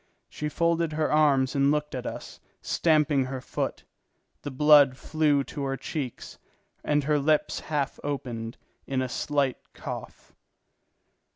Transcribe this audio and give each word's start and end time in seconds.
She 0.27 0.49
folded 0.49 0.93
her 0.93 1.11
arms 1.11 1.53
and 1.53 1.69
looked 1.69 1.93
at 1.93 2.07
us, 2.07 2.39
stamping 2.59 3.25
her 3.25 3.39
foot. 3.39 3.83
The 4.41 4.49
blood 4.49 4.97
flew 4.97 5.43
to 5.43 5.61
her 5.65 5.77
cheeks, 5.77 6.39
and 6.83 7.03
her 7.03 7.19
lips 7.19 7.59
half 7.59 7.99
opened 8.03 8.57
in 8.87 9.03
a 9.03 9.07
slight 9.07 9.59
cough. 9.75 10.33